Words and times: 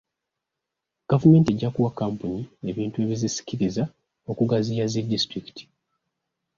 Gavumenti 1.09 1.49
ejja 1.51 1.69
kuwa 1.75 1.91
Kkampuni 1.91 2.43
ebintu 2.69 2.97
ebizisikiriza 3.05 3.83
okugaziya 4.31 4.85
zi 4.91 5.01
disitulikiti. 5.11 5.63